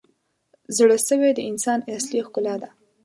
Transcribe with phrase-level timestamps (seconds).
[0.77, 2.69] •زړه سوی د انسان اصلي ښکلا ده.